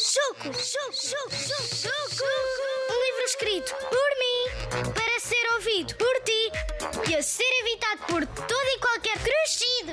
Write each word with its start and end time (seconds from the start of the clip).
Choco, 0.00 0.48
choco, 0.54 0.92
choco, 0.92 1.36
choco. 1.36 2.24
Um 2.90 2.98
livro 3.04 3.24
escrito 3.26 3.74
por 3.74 4.10
mim, 4.22 4.40
para 4.94 5.20
ser 5.20 5.52
ouvido 5.52 5.94
por 5.96 6.20
ti 6.20 6.50
e 7.10 7.14
a 7.14 7.22
ser 7.22 7.52
evitado 7.60 8.04
por 8.08 8.26
todo 8.26 8.68
e 8.68 8.78
qualquer 8.78 9.18
crescido. 9.18 9.92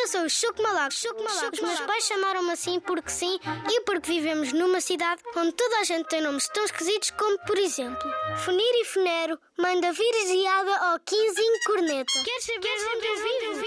Eu 0.00 0.08
sou 0.08 0.22
o 0.22 0.30
Choco 0.30 0.62
Malaco. 0.62 0.92
Choco 0.92 1.22
Malaco. 1.22 1.54
Os 1.54 1.60
meus 1.60 1.80
pais 1.80 2.04
chamaram-me 2.04 2.52
assim 2.52 2.80
porque 2.80 3.10
sim 3.10 3.38
e 3.68 3.80
porque 3.82 4.10
vivemos 4.12 4.52
numa 4.52 4.80
cidade 4.80 5.22
onde 5.36 5.52
toda 5.52 5.78
a 5.78 5.84
gente 5.84 6.08
tem 6.08 6.20
nomes 6.20 6.48
tão 6.48 6.64
esquisitos 6.64 7.10
como, 7.12 7.38
por 7.46 7.58
exemplo, 7.58 8.10
Funir 8.44 8.74
e 8.74 8.84
Funero, 8.84 9.38
Mãe 9.56 9.80
da 9.80 9.92
Virgiada 9.92 10.92
ou 10.92 11.00
Quinzinho 11.00 11.60
Corneta. 11.66 12.12
Queres 12.24 12.44
saber 12.44 12.60
Queres 12.60 12.82
onde 12.96 13.06
eu 13.06 13.16
vivo? 13.16 13.59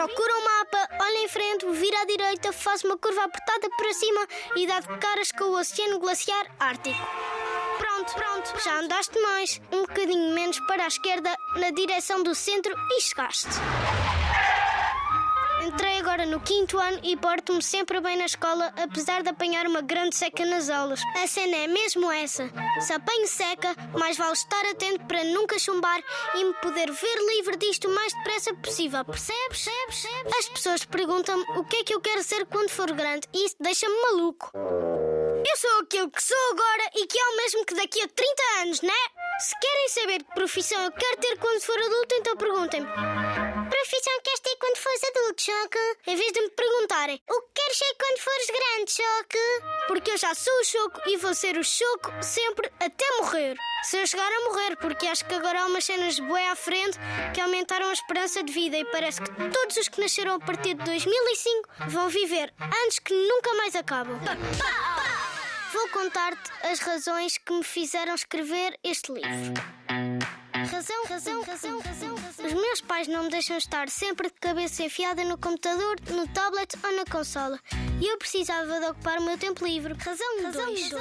Procura 0.00 0.34
um 0.34 0.44
mapa, 0.44 0.88
olha 0.98 1.18
em 1.18 1.28
frente, 1.28 1.66
vira 1.72 2.00
à 2.00 2.04
direita, 2.06 2.54
faz 2.54 2.82
uma 2.84 2.96
curva 2.96 3.22
apertada 3.22 3.68
para 3.76 3.92
cima 3.92 4.26
e 4.56 4.66
dá 4.66 4.80
de 4.80 4.88
caras 4.96 5.30
com 5.30 5.44
o 5.44 5.60
Oceano 5.60 5.98
Glaciar 5.98 6.46
Ártico. 6.58 6.98
Pronto, 7.76 8.14
pronto, 8.14 8.64
já 8.64 8.80
andaste 8.80 9.20
mais. 9.20 9.60
Um 9.70 9.82
bocadinho 9.82 10.34
menos 10.34 10.58
para 10.60 10.84
a 10.84 10.88
esquerda, 10.88 11.36
na 11.56 11.70
direção 11.70 12.22
do 12.22 12.34
centro 12.34 12.74
e 12.92 13.00
chegaste. 13.02 13.50
Entrei 15.62 15.98
agora 15.98 16.24
no 16.24 16.40
quinto 16.40 16.78
ano 16.78 16.98
e 17.02 17.16
porto-me 17.16 17.62
sempre 17.62 18.00
bem 18.00 18.16
na 18.16 18.24
escola, 18.24 18.72
apesar 18.82 19.22
de 19.22 19.28
apanhar 19.28 19.66
uma 19.66 19.82
grande 19.82 20.16
seca 20.16 20.44
nas 20.44 20.70
aulas. 20.70 21.00
A 21.22 21.26
cena 21.26 21.56
é 21.56 21.66
mesmo 21.66 22.10
essa. 22.10 22.50
Se 22.80 22.92
apanho 22.92 23.26
seca, 23.26 23.74
mais 23.92 24.16
vale 24.16 24.32
estar 24.32 24.64
atento 24.70 25.04
para 25.04 25.22
nunca 25.24 25.58
chumbar 25.58 26.00
e 26.34 26.44
me 26.44 26.54
poder 26.54 26.90
ver 26.90 27.16
livre 27.34 27.56
disto 27.56 27.88
o 27.88 27.94
mais 27.94 28.12
depressa 28.14 28.54
possível. 28.54 29.04
Percebes? 29.04 29.68
Percebes? 29.86 30.38
As 30.38 30.48
pessoas 30.48 30.84
perguntam-me 30.84 31.44
o 31.58 31.64
que 31.64 31.76
é 31.76 31.84
que 31.84 31.94
eu 31.94 32.00
quero 32.00 32.22
ser 32.22 32.46
quando 32.46 32.70
for 32.70 32.90
grande 32.92 33.28
e 33.32 33.46
isso 33.46 33.56
deixa-me 33.60 33.94
maluco. 34.02 34.50
Eu 34.54 35.56
sou 35.56 35.80
aquilo 35.80 36.10
que 36.10 36.22
sou 36.22 36.50
agora 36.52 36.90
e 36.96 37.06
que 37.06 37.18
é 37.18 37.24
o 37.28 37.36
mesmo 37.36 37.64
que 37.64 37.74
daqui 37.74 38.02
a 38.02 38.08
30 38.08 38.42
anos, 38.62 38.82
né? 38.82 38.92
Se 39.38 39.58
querem 39.58 39.88
saber 39.88 40.22
que 40.22 40.34
profissão 40.34 40.80
eu 40.82 40.92
quero 40.92 41.16
ter 41.16 41.38
quando 41.38 41.60
for 41.62 41.78
adulto, 41.78 42.14
então 42.14 42.36
perguntem-me. 42.36 43.49
Profissão 43.80 44.20
queres 44.22 44.40
ter 44.40 44.56
quando 44.56 44.76
fores 44.76 45.04
adulto, 45.04 45.42
Choque? 45.42 45.78
Em 46.06 46.14
vez 46.14 46.32
de 46.32 46.40
me 46.42 46.50
perguntarem 46.50 47.22
o 47.26 47.40
que 47.40 47.48
queres 47.54 47.78
ser 47.78 47.94
quando 47.98 48.18
fores 48.18 48.46
grande, 48.46 48.92
Choque? 48.92 49.38
Porque 49.88 50.10
eu 50.10 50.18
já 50.18 50.34
sou 50.34 50.52
o 50.52 50.64
Choco 50.64 51.00
e 51.06 51.16
vou 51.16 51.34
ser 51.34 51.56
o 51.56 51.64
Choco 51.64 52.12
sempre 52.20 52.70
até 52.78 53.04
morrer. 53.18 53.56
Se 53.84 53.96
eu 53.96 54.06
chegar 54.06 54.30
a 54.30 54.44
morrer, 54.44 54.76
porque 54.76 55.06
acho 55.06 55.24
que 55.24 55.34
agora 55.34 55.62
há 55.62 55.66
umas 55.66 55.82
cenas 55.82 56.20
bué 56.20 56.46
à 56.48 56.56
frente 56.56 56.98
que 57.32 57.40
aumentaram 57.40 57.88
a 57.88 57.92
esperança 57.94 58.42
de 58.42 58.52
vida 58.52 58.76
e 58.76 58.84
parece 58.84 59.22
que 59.22 59.30
todos 59.48 59.74
os 59.78 59.88
que 59.88 59.98
nasceram 59.98 60.34
a 60.34 60.40
partir 60.40 60.74
de 60.74 60.84
2005 60.84 61.68
vão 61.88 62.10
viver 62.10 62.52
anos 62.60 62.98
que 62.98 63.14
nunca 63.14 63.54
mais 63.54 63.74
acabam. 63.74 64.20
Vou 65.72 65.88
contar-te 65.88 66.50
as 66.66 66.80
razões 66.80 67.38
que 67.38 67.52
me 67.54 67.64
fizeram 67.64 68.14
escrever 68.14 68.78
este 68.84 69.10
livro. 69.10 69.54
Razão, 70.70 71.04
razão, 71.08 71.42
razão, 71.42 71.80
razão, 71.80 72.16
razão. 72.16 72.46
Os 72.46 72.52
meus 72.52 72.80
pais 72.80 73.08
não 73.08 73.24
me 73.24 73.30
deixam 73.30 73.56
estar 73.56 73.88
sempre 73.88 74.28
de 74.28 74.34
cabeça 74.34 74.84
enfiada 74.84 75.24
no 75.24 75.36
computador, 75.36 75.96
no 76.10 76.28
tablet 76.28 76.76
ou 76.84 76.96
na 76.96 77.04
consola. 77.04 77.58
E 78.00 78.06
eu 78.06 78.16
precisava 78.16 78.78
de 78.78 78.86
ocupar 78.86 79.18
o 79.18 79.22
meu 79.22 79.36
tempo 79.36 79.64
livre. 79.66 79.94
Razão 79.94 80.52
2. 80.52 80.92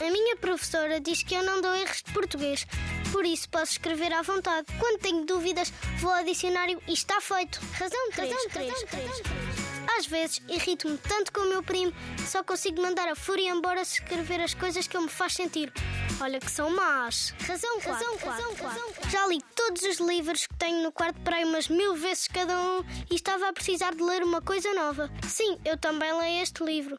A 0.00 0.10
minha 0.10 0.36
professora 0.36 1.00
diz 1.00 1.22
que 1.22 1.34
eu 1.34 1.42
não 1.42 1.60
dou 1.60 1.74
erros 1.74 2.02
de 2.04 2.12
português, 2.12 2.66
por 3.10 3.24
isso 3.26 3.48
posso 3.48 3.72
escrever 3.72 4.12
à 4.12 4.22
vontade. 4.22 4.66
Quando 4.78 5.00
tenho 5.00 5.24
dúvidas, 5.24 5.72
vou 5.98 6.12
ao 6.12 6.24
dicionário 6.24 6.80
e 6.86 6.92
está 6.92 7.20
feito. 7.20 7.60
Razão 7.72 8.10
3. 8.12 8.32
Razão 8.32 8.48
3. 8.48 9.54
Às 9.98 10.06
vezes 10.06 10.40
irrito-me 10.48 10.96
tanto 10.98 11.32
com 11.32 11.40
o 11.40 11.48
meu 11.48 11.62
primo 11.62 11.92
só 12.26 12.42
consigo 12.42 12.82
mandar 12.82 13.08
a 13.08 13.14
fúria 13.14 13.50
embora 13.50 13.84
se 13.84 14.00
escrever 14.00 14.40
as 14.40 14.54
coisas 14.54 14.86
que 14.86 14.96
ele 14.96 15.04
me 15.04 15.10
faz 15.10 15.34
sentir. 15.34 15.72
Olha 16.20 16.40
que 16.40 16.50
são 16.50 16.70
más. 16.70 17.34
Razão 17.40 17.80
4. 17.80 17.92
Razão 17.92 18.18
4. 18.18 19.10
Já 19.10 19.26
li 19.26 19.40
todos 19.54 19.82
os 19.82 19.98
livros 19.98 20.46
que 20.46 20.54
tenho 20.56 20.82
no 20.82 20.92
quarto 20.92 21.20
para 21.20 21.36
aí 21.36 21.44
umas 21.44 21.68
mil 21.68 21.94
vezes 21.94 22.28
cada 22.28 22.56
um 22.56 22.84
e 23.10 23.14
estava 23.14 23.48
a 23.48 23.52
precisar 23.52 23.94
de 23.94 24.02
ler 24.02 24.22
uma 24.22 24.40
coisa 24.40 24.72
nova. 24.72 25.10
Sim, 25.28 25.58
eu 25.64 25.76
também 25.76 26.12
leio 26.16 26.42
este 26.42 26.62
livro. 26.64 26.98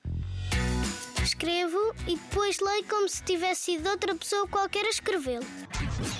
Escrevo 1.23 1.79
e 2.07 2.15
depois 2.15 2.59
leio 2.59 2.85
como 2.85 3.09
se 3.09 3.23
tivesse 3.23 3.61
sido 3.61 3.89
outra 3.89 4.13
pessoa 4.15 4.47
qualquer 4.47 4.85
a 4.85 4.89
escrevê-lo. 4.89 5.45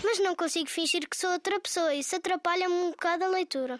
Mas 0.04 0.20
não 0.20 0.36
consigo 0.36 0.70
fingir 0.70 1.08
que 1.08 1.18
sou 1.18 1.32
outra 1.32 1.60
pessoa 1.60 1.94
e 1.94 2.00
isso 2.00 2.16
atrapalha-me 2.16 2.74
um 2.74 2.92
bocado 2.92 3.24
a 3.24 3.28
leitura. 3.28 3.80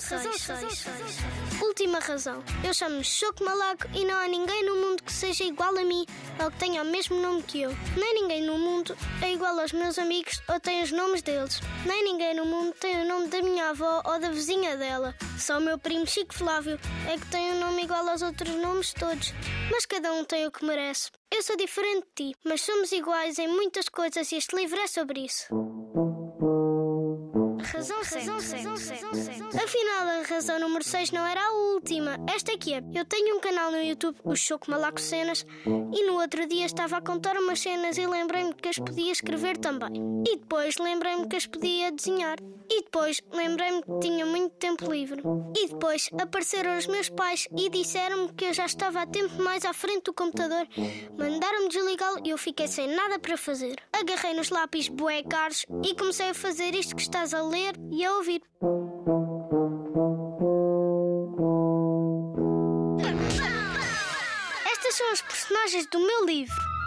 Razão 0.00 0.32
6. 0.32 1.62
Última 1.62 1.98
razão. 1.98 2.42
Eu 2.64 2.72
chamo-me 2.72 3.04
Choco 3.04 3.44
Malaco 3.44 3.86
e 3.94 4.04
não 4.04 4.16
há 4.16 4.26
ninguém 4.26 4.64
no 4.64 4.76
mundo 4.76 5.02
que 5.02 5.12
seja 5.12 5.44
igual 5.44 5.76
a 5.76 5.84
mim 5.84 6.06
ou 6.42 6.50
que 6.50 6.58
tenha 6.58 6.82
o 6.82 6.86
mesmo 6.86 7.20
nome 7.20 7.42
que 7.42 7.60
eu. 7.60 7.70
Nem 7.96 8.14
ninguém 8.22 8.42
no 8.42 8.58
mundo 8.58 8.96
é 9.22 9.32
igual 9.32 9.58
aos 9.60 9.72
meus 9.72 9.98
amigos 9.98 10.42
ou 10.48 10.58
tem 10.58 10.82
os 10.82 10.90
nomes 10.90 11.20
deles. 11.20 11.60
Nem 11.84 12.02
ninguém 12.02 12.34
no 12.34 12.46
mundo 12.46 12.74
tem 12.80 13.02
o 13.02 13.06
nome 13.06 13.28
da 13.28 13.42
minha 13.42 13.70
avó 13.70 14.02
ou 14.06 14.18
da 14.18 14.30
vizinha 14.30 14.76
dela. 14.76 15.14
Só 15.38 15.58
o 15.58 15.60
meu 15.60 15.78
primo 15.78 16.06
Chico 16.06 16.34
Flávio 16.34 16.80
é 17.06 17.18
que 17.18 17.26
tem 17.26 17.52
um 17.52 17.60
nome 17.60 17.84
igual 17.84 18.08
aos 18.08 18.22
outros 18.22 18.54
nomes 18.54 18.94
todos. 18.94 19.34
Mas 19.70 19.84
cada 19.84 20.12
um 20.14 20.24
tem 20.24 20.46
o 20.46 20.50
que 20.50 20.64
merece. 20.64 21.10
Eu 21.30 21.42
sou 21.42 21.56
diferente 21.56 22.06
de 22.16 22.32
ti, 22.32 22.36
mas 22.44 22.62
somos 22.62 22.90
iguais 22.90 23.38
em 23.38 23.48
muitas 23.48 23.88
coisas 23.88 24.32
e 24.32 24.36
este 24.36 24.56
livro 24.56 24.80
é 24.80 24.86
sobre 24.86 25.20
isso. 25.20 25.46
Razão 27.80 28.04
7. 28.04 28.28
Afinal, 29.56 30.20
a 30.20 30.22
razão 30.28 30.60
número 30.60 30.84
6 30.84 31.12
não 31.12 31.26
era 31.26 31.40
a 31.40 31.52
última. 31.72 32.18
Esta 32.28 32.52
aqui 32.52 32.74
é. 32.74 32.82
Eu 32.94 33.06
tenho 33.06 33.38
um 33.38 33.40
canal 33.40 33.70
no 33.70 33.82
YouTube, 33.82 34.18
o 34.22 34.36
Choco 34.36 34.70
Malaco 34.70 35.00
Cenas, 35.00 35.46
e 35.64 36.06
no 36.06 36.20
outro 36.20 36.46
dia 36.46 36.66
estava 36.66 36.98
a 36.98 37.00
contar 37.00 37.38
umas 37.38 37.58
cenas 37.58 37.96
e 37.96 38.06
lembrei-me 38.06 38.52
que 38.52 38.68
as 38.68 38.78
podia 38.78 39.10
escrever 39.10 39.56
também. 39.56 39.90
E 40.28 40.36
depois 40.36 40.76
lembrei-me 40.76 41.26
que 41.26 41.36
as 41.36 41.46
podia 41.46 41.90
desenhar. 41.90 42.36
E 42.70 42.82
depois 42.82 43.22
lembrei-me 43.32 43.82
que 43.82 43.98
tinha 44.00 44.26
muito 44.26 44.54
tempo 44.56 44.92
livre. 44.92 45.22
E 45.56 45.68
depois 45.68 46.10
apareceram 46.20 46.76
os 46.76 46.86
meus 46.86 47.08
pais 47.08 47.48
e 47.56 47.70
disseram-me 47.70 48.30
que 48.34 48.44
eu 48.44 48.52
já 48.52 48.66
estava 48.66 49.00
há 49.00 49.06
tempo 49.06 49.42
mais 49.42 49.64
à 49.64 49.72
frente 49.72 50.04
do 50.04 50.12
computador. 50.12 50.68
Mandaram-me 51.18 51.68
desligá-lo 51.68 52.20
e 52.24 52.28
eu 52.28 52.36
fiquei 52.36 52.68
sem 52.68 52.94
nada 52.94 53.18
para 53.18 53.38
fazer. 53.38 53.76
Agarrei 54.00 54.32
nos 54.32 54.48
lápis 54.48 54.88
bué 54.88 55.22
e 55.84 55.94
comecei 55.94 56.30
a 56.30 56.34
fazer 56.34 56.74
isto 56.74 56.96
que 56.96 57.02
estás 57.02 57.34
a 57.34 57.42
ler 57.42 57.74
e 57.92 58.02
a 58.02 58.16
ouvir. 58.16 58.40
Estas 64.72 64.94
são 64.94 65.12
as 65.12 65.20
personagens 65.20 65.86
do 65.90 65.98
meu 65.98 66.24
livro. 66.24 66.79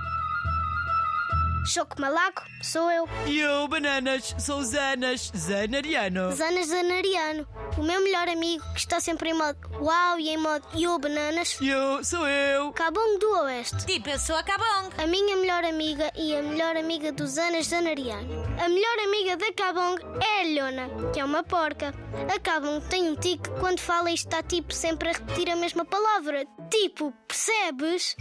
Choco 1.66 2.00
Malaco, 2.00 2.44
sou 2.62 2.92
eu. 2.92 3.08
E 3.26 3.40
eu, 3.40 3.68
bananas, 3.70 4.36
sou 4.38 4.62
Zanas, 4.64 5.32
Zanariano. 5.36 6.32
Zanas 6.34 6.68
Zanariano, 6.68 7.48
o 7.78 7.84
meu 7.84 8.04
melhor 8.04 8.28
amigo 8.28 8.64
que 8.74 8.80
está 8.80 9.00
sempre 9.00 9.30
em 9.30 9.34
modo 9.34 9.58
uau 9.80 10.20
e 10.20 10.30
em 10.30 10.38
modo 10.38 10.66
yo 10.74 11.00
bananas. 11.00 11.58
E 11.62 11.70
eu, 11.70 12.04
sou 12.04 12.28
eu. 12.28 12.72
Cabong 12.74 13.18
do 13.18 13.30
Oeste. 13.44 13.86
Tipo, 13.86 14.10
eu 14.10 14.20
sou 14.20 14.36
a 14.36 14.44
Cabong. 14.44 14.90
A 14.98 15.08
minha 15.08 15.38
melhor 15.38 15.64
amiga 15.64 16.12
e 16.16 16.36
a 16.36 16.42
melhor 16.44 16.76
amiga 16.76 17.12
do 17.12 17.26
Zanas 17.26 17.68
Zanariano. 17.68 18.44
A 18.62 18.68
melhor 18.68 19.00
amiga 19.08 19.38
da 19.38 19.54
Cabong 19.54 20.02
é 20.22 20.42
a 20.42 20.44
Lhona, 20.44 21.12
que 21.14 21.20
é 21.20 21.26
uma 21.26 21.44
porca. 21.44 21.94
A 22.34 22.40
Cabong 22.40 22.82
tem 22.90 23.10
um 23.10 23.16
tique 23.16 23.50
quando 23.60 23.80
fala 23.80 24.12
e 24.12 24.16
está 24.16 24.44
tipo 24.44 24.74
sempre 24.74 25.10
a 25.10 25.14
repetir 25.14 25.50
a 25.50 25.56
mesma 25.56 25.86
palavra. 25.86 26.46
Tipo, 26.74 27.14
percebes? 27.28 28.16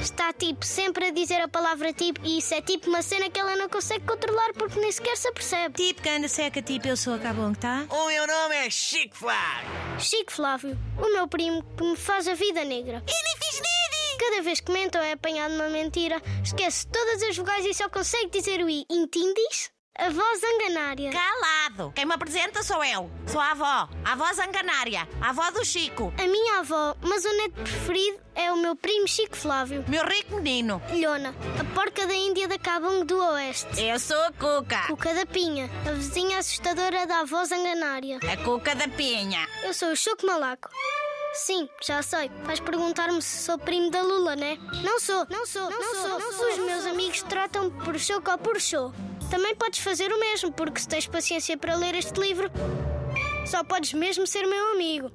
Está 0.00 0.32
tipo 0.32 0.64
sempre 0.64 1.08
a 1.08 1.10
dizer 1.10 1.42
a 1.42 1.46
palavra 1.46 1.92
tipo 1.92 2.18
e 2.24 2.38
isso 2.38 2.54
é 2.54 2.62
tipo 2.62 2.88
uma 2.88 3.02
cena 3.02 3.28
que 3.28 3.38
ela 3.38 3.54
não 3.54 3.68
consegue 3.68 4.06
controlar 4.06 4.54
porque 4.54 4.80
nem 4.80 4.90
sequer 4.90 5.14
se 5.14 5.28
apercebe. 5.28 5.74
Tipo, 5.74 6.00
que 6.00 6.08
anda 6.08 6.26
seca, 6.26 6.62
tipo, 6.62 6.88
eu 6.88 6.96
sou 6.96 7.12
a 7.12 7.18
Cabong, 7.18 7.54
tá? 7.58 7.86
O 7.90 8.06
meu 8.06 8.26
nome 8.26 8.54
é 8.54 8.70
Chico 8.70 9.14
Flávio. 9.14 9.68
Chico 9.98 10.32
Flávio, 10.32 10.78
o 10.96 11.12
meu 11.12 11.28
primo 11.28 11.62
que 11.76 11.84
me 11.84 11.96
faz 11.96 12.26
a 12.26 12.32
vida 12.32 12.64
negra. 12.64 13.04
E 13.06 13.12
nem 13.12 13.36
fiz 13.36 13.60
nada! 13.60 14.18
Cada 14.18 14.42
vez 14.42 14.60
que 14.60 14.72
mente 14.72 14.96
ou 14.96 15.04
é 15.04 15.12
apanhado 15.12 15.52
numa 15.52 15.68
mentira, 15.68 16.22
esquece 16.42 16.88
todas 16.88 17.22
as 17.22 17.36
vogais 17.36 17.66
e 17.66 17.74
só 17.74 17.90
consegue 17.90 18.30
dizer 18.30 18.64
o 18.64 18.70
i. 18.70 18.86
Entendes? 18.88 19.70
A 19.98 20.10
voz 20.10 20.40
zanganária. 20.40 21.10
Calado! 21.10 21.92
Quem 21.92 22.06
me 22.06 22.14
apresenta 22.14 22.62
sou 22.62 22.84
eu. 22.84 23.10
Sou 23.26 23.40
a 23.40 23.50
avó. 23.50 23.88
A 24.04 24.12
avó 24.12 24.32
zanganária. 24.32 25.08
A 25.20 25.30
avó 25.30 25.50
do 25.50 25.64
Chico. 25.64 26.14
A 26.16 26.22
minha 26.22 26.60
avó, 26.60 26.94
mas 27.00 27.24
o 27.24 27.36
neto 27.36 27.54
preferido 27.54 28.20
é 28.36 28.52
o 28.52 28.56
meu 28.56 28.76
primo 28.76 29.08
Chico 29.08 29.36
Flávio. 29.36 29.84
Meu 29.88 30.04
rico 30.06 30.36
menino. 30.36 30.80
Lhona, 30.92 31.34
a 31.58 31.74
porca 31.74 32.06
da 32.06 32.14
Índia 32.14 32.46
da 32.46 32.56
Cabong 32.60 33.04
do 33.04 33.18
Oeste. 33.18 33.82
Eu 33.82 33.98
sou 33.98 34.22
a 34.22 34.30
Cuca. 34.30 34.86
Cuca 34.86 35.12
da 35.14 35.26
Pinha, 35.26 35.68
a 35.84 35.90
vizinha 35.90 36.38
assustadora 36.38 37.04
da 37.04 37.22
avó 37.22 37.44
zanganária. 37.44 38.20
A 38.32 38.36
Cuca 38.44 38.76
da 38.76 38.86
Pinha. 38.86 39.48
Eu 39.64 39.74
sou 39.74 39.90
o 39.90 39.96
Choco 39.96 40.24
Malaco. 40.24 40.68
Sim, 41.34 41.68
já 41.84 42.02
sei. 42.02 42.30
Vais 42.44 42.60
perguntar-me 42.60 43.20
se 43.20 43.44
sou 43.44 43.58
primo 43.58 43.90
da 43.90 44.02
Lula, 44.02 44.36
né? 44.36 44.58
Não 44.84 45.00
sou, 45.00 45.26
não 45.28 45.44
sou, 45.44 45.68
não, 45.68 45.94
sou, 45.94 46.18
não 46.20 46.32
sou. 46.32 46.48
Os 46.52 46.58
meus 46.58 46.86
amigos 46.86 47.22
tratam 47.22 47.68
por 47.70 47.98
Choco 47.98 48.30
ou 48.30 48.38
por 48.38 48.60
show. 48.60 48.92
Também 49.30 49.54
podes 49.54 49.80
fazer 49.80 50.10
o 50.10 50.18
mesmo, 50.18 50.50
porque 50.52 50.80
se 50.80 50.88
tens 50.88 51.06
paciência 51.06 51.56
para 51.56 51.76
ler 51.76 51.94
este 51.94 52.18
livro, 52.20 52.50
Só 53.46 53.64
podes 53.64 53.92
mesmo 53.92 54.26
ser 54.26 54.46
meu 54.46 54.72
amigo. 54.72 55.10